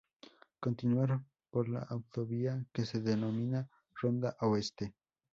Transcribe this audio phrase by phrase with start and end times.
[0.59, 1.21] Continuar
[1.51, 4.95] por la autovía que se denomina Ronda Oeste.